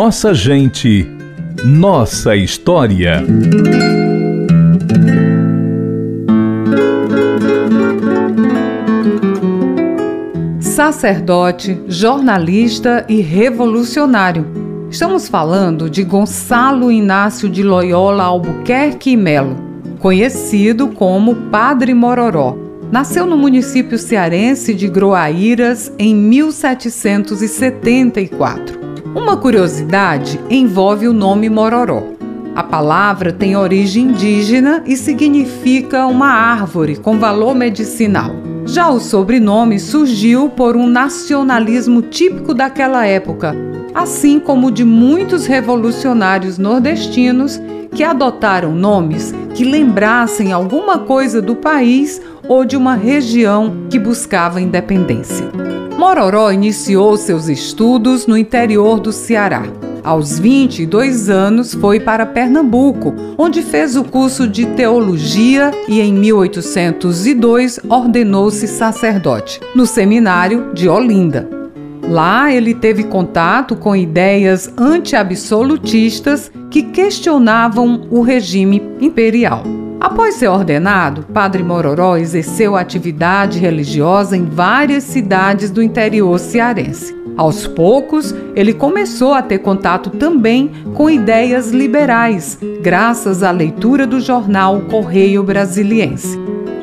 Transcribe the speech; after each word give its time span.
Nossa 0.00 0.32
gente, 0.32 1.04
nossa 1.64 2.36
história. 2.36 3.20
Sacerdote, 10.60 11.82
jornalista 11.88 13.04
e 13.08 13.20
revolucionário. 13.20 14.46
Estamos 14.88 15.28
falando 15.28 15.90
de 15.90 16.04
Gonçalo 16.04 16.92
Inácio 16.92 17.48
de 17.48 17.64
Loyola 17.64 18.22
Albuquerque 18.22 19.10
e 19.10 19.16
Melo, 19.16 19.56
conhecido 19.98 20.90
como 20.90 21.34
Padre 21.50 21.92
Mororó 21.92 22.68
Nasceu 22.90 23.26
no 23.26 23.36
município 23.36 23.98
cearense 23.98 24.74
de 24.74 24.88
Groaíras 24.88 25.92
em 25.98 26.14
1774. 26.14 28.87
Uma 29.14 29.36
curiosidade 29.36 30.38
envolve 30.50 31.08
o 31.08 31.12
nome 31.12 31.48
Mororó. 31.48 32.02
A 32.54 32.62
palavra 32.62 33.32
tem 33.32 33.56
origem 33.56 34.04
indígena 34.04 34.82
e 34.84 34.96
significa 34.96 36.06
uma 36.06 36.28
árvore 36.28 36.96
com 36.96 37.18
valor 37.18 37.54
medicinal. 37.54 38.30
Já 38.66 38.90
o 38.90 39.00
sobrenome 39.00 39.80
surgiu 39.80 40.50
por 40.50 40.76
um 40.76 40.86
nacionalismo 40.86 42.02
típico 42.02 42.52
daquela 42.52 43.06
época, 43.06 43.56
assim 43.94 44.38
como 44.38 44.70
de 44.70 44.84
muitos 44.84 45.46
revolucionários 45.46 46.58
nordestinos 46.58 47.60
que 47.94 48.04
adotaram 48.04 48.74
nomes 48.74 49.34
que 49.54 49.64
lembrassem 49.64 50.52
alguma 50.52 50.98
coisa 50.98 51.40
do 51.40 51.56
país 51.56 52.20
ou 52.46 52.64
de 52.64 52.76
uma 52.76 52.94
região 52.94 53.86
que 53.88 53.98
buscava 53.98 54.60
independência. 54.60 55.46
Mororó 55.98 56.52
iniciou 56.52 57.16
seus 57.16 57.48
estudos 57.48 58.24
no 58.24 58.38
interior 58.38 59.00
do 59.00 59.10
Ceará. 59.10 59.64
Aos 60.04 60.38
22 60.38 61.28
anos, 61.28 61.74
foi 61.74 61.98
para 61.98 62.24
Pernambuco, 62.24 63.12
onde 63.36 63.62
fez 63.62 63.96
o 63.96 64.04
curso 64.04 64.46
de 64.46 64.64
teologia 64.64 65.72
e, 65.88 66.00
em 66.00 66.12
1802, 66.12 67.80
ordenou-se 67.88 68.68
sacerdote, 68.68 69.58
no 69.74 69.84
seminário 69.86 70.72
de 70.72 70.88
Olinda. 70.88 71.50
Lá 72.08 72.52
ele 72.52 72.74
teve 72.74 73.02
contato 73.02 73.74
com 73.74 73.96
ideias 73.96 74.72
anti-absolutistas 74.78 76.48
que 76.70 76.82
questionavam 76.82 78.06
o 78.10 78.20
regime 78.20 78.82
imperial. 79.00 79.62
Após 80.00 80.36
ser 80.36 80.48
ordenado, 80.48 81.24
Padre 81.34 81.62
Mororó 81.62 82.16
exerceu 82.16 82.76
atividade 82.76 83.58
religiosa 83.58 84.36
em 84.36 84.44
várias 84.44 85.02
cidades 85.02 85.70
do 85.70 85.82
interior 85.82 86.38
cearense. 86.38 87.16
Aos 87.36 87.66
poucos, 87.66 88.34
ele 88.54 88.72
começou 88.72 89.34
a 89.34 89.42
ter 89.42 89.58
contato 89.58 90.10
também 90.10 90.70
com 90.94 91.10
ideias 91.10 91.70
liberais, 91.70 92.58
graças 92.80 93.42
à 93.42 93.50
leitura 93.50 94.06
do 94.06 94.20
jornal 94.20 94.80
Correio 94.90 95.42
Brasiliense. 95.42 96.38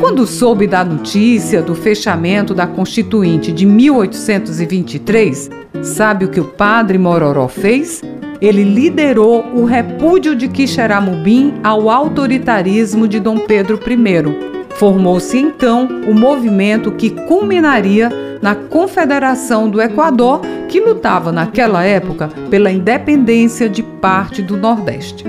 Quando 0.00 0.26
soube 0.26 0.66
da 0.66 0.84
notícia 0.84 1.60
do 1.60 1.74
fechamento 1.74 2.54
da 2.54 2.66
Constituinte 2.66 3.50
de 3.50 3.66
1823, 3.66 5.50
sabe 5.82 6.24
o 6.24 6.28
que 6.28 6.40
o 6.40 6.44
padre 6.44 6.98
Mororó 6.98 7.48
fez? 7.48 8.00
Ele 8.40 8.62
liderou 8.62 9.44
o 9.54 9.64
repúdio 9.64 10.34
de 10.34 10.48
Quixeramobim 10.48 11.54
ao 11.62 11.90
autoritarismo 11.90 13.08
de 13.08 13.18
Dom 13.18 13.38
Pedro 13.38 13.78
I. 13.78 14.48
Formou-se 14.76 15.36
então 15.36 15.88
o 16.08 16.14
movimento 16.14 16.92
que 16.92 17.10
culminaria 17.10 18.10
na 18.40 18.54
Confederação 18.54 19.68
do 19.68 19.80
Equador, 19.80 20.40
que 20.68 20.80
lutava 20.80 21.32
naquela 21.32 21.82
época 21.82 22.28
pela 22.48 22.70
independência 22.70 23.68
de 23.68 23.82
parte 23.82 24.40
do 24.40 24.56
Nordeste. 24.56 25.24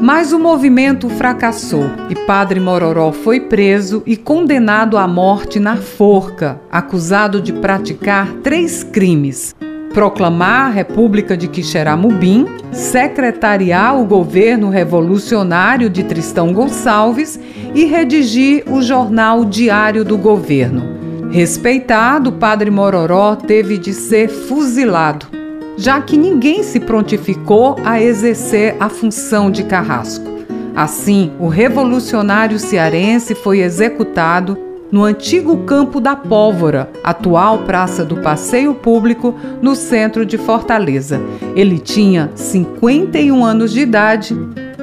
Mas 0.00 0.32
o 0.32 0.38
movimento 0.38 1.08
fracassou 1.08 1.84
e 2.08 2.14
Padre 2.14 2.60
Mororó 2.60 3.10
foi 3.12 3.40
preso 3.40 4.02
e 4.06 4.16
condenado 4.16 4.96
à 4.96 5.08
morte 5.08 5.58
na 5.58 5.76
forca, 5.76 6.60
acusado 6.70 7.40
de 7.40 7.52
praticar 7.52 8.32
três 8.42 8.84
crimes: 8.84 9.54
proclamar 9.92 10.66
a 10.66 10.70
República 10.70 11.36
de 11.36 11.48
Quixeramobim, 11.48 12.46
secretariar 12.72 14.00
o 14.00 14.04
governo 14.04 14.68
revolucionário 14.68 15.88
de 15.90 16.02
Tristão 16.02 16.52
Gonçalves 16.52 17.38
e 17.74 17.84
redigir 17.84 18.64
o 18.70 18.82
jornal 18.82 19.44
Diário 19.44 20.04
do 20.04 20.16
Governo. 20.16 20.98
Respeitado, 21.30 22.32
Padre 22.32 22.70
Mororó 22.70 23.36
teve 23.36 23.78
de 23.78 23.92
ser 23.92 24.28
fuzilado 24.28 25.38
já 25.78 26.00
que 26.02 26.16
ninguém 26.16 26.64
se 26.64 26.80
prontificou 26.80 27.76
a 27.84 28.02
exercer 28.02 28.76
a 28.80 28.88
função 28.88 29.48
de 29.48 29.62
carrasco. 29.62 30.26
Assim, 30.74 31.32
o 31.38 31.46
revolucionário 31.46 32.58
cearense 32.58 33.34
foi 33.34 33.60
executado 33.60 34.58
no 34.90 35.04
antigo 35.04 35.58
Campo 35.58 36.00
da 36.00 36.16
Pólvora, 36.16 36.90
atual 37.04 37.58
Praça 37.60 38.04
do 38.04 38.16
Passeio 38.16 38.74
Público, 38.74 39.34
no 39.60 39.74
centro 39.74 40.24
de 40.24 40.38
Fortaleza. 40.38 41.20
Ele 41.54 41.78
tinha 41.78 42.30
51 42.34 43.44
anos 43.44 43.70
de 43.72 43.80
idade, 43.80 44.34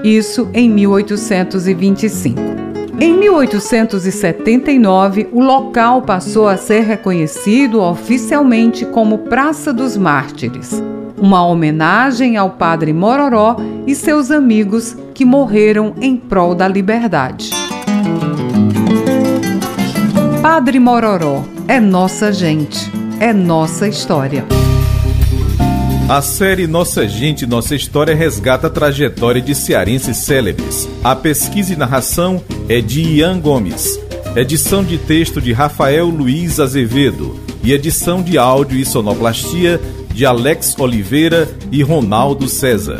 isso 0.04 0.48
em 0.54 0.70
1825. 0.70 2.40
Em 3.00 3.18
1879, 3.18 5.28
o 5.34 5.42
local 5.42 6.04
passou 6.04 6.48
a 6.48 6.56
ser 6.56 6.84
reconhecido 6.84 7.82
oficialmente 7.82 8.86
como 8.86 9.18
Praça 9.18 9.74
dos 9.74 9.98
Mártires, 9.98 10.82
uma 11.18 11.46
homenagem 11.46 12.38
ao 12.38 12.52
padre 12.52 12.94
Mororó 12.94 13.58
e 13.86 13.94
seus 13.94 14.32
amigos 14.32 14.96
que 15.14 15.26
morreram 15.26 15.94
em 16.00 16.16
prol 16.16 16.56
da 16.56 16.68
liberdade. 16.68 17.52
Padre 20.48 20.80
Mororó 20.80 21.44
é 21.68 21.80
nossa 21.80 22.32
gente, 22.32 22.92
é 23.20 23.34
nossa 23.34 23.88
história. 23.88 24.46
A 26.08 26.22
série 26.22 26.68
Nossa 26.68 27.08
Gente, 27.08 27.48
Nossa 27.48 27.74
História 27.74 28.14
resgata 28.14 28.68
a 28.68 28.70
trajetória 28.70 29.42
de 29.42 29.56
cearenses 29.56 30.18
célebres. 30.18 30.88
A 31.04 31.16
pesquisa 31.16 31.74
e 31.74 31.76
narração 31.76 32.44
é 32.70 32.80
de 32.80 33.02
Ian 33.02 33.40
Gomes. 33.40 34.00
Edição 34.36 34.84
de 34.84 35.00
texto 35.00 35.42
de 35.42 35.52
Rafael 35.52 36.10
Luiz 36.10 36.60
Azevedo. 36.60 37.40
E 37.64 37.74
edição 37.74 38.22
de 38.22 38.38
áudio 38.38 38.78
e 38.78 38.86
sonoplastia 38.86 39.82
de 40.14 40.28
Alex 40.28 40.78
Oliveira 40.78 41.50
e 41.72 41.82
Ronaldo 41.82 42.48
César. 42.48 43.00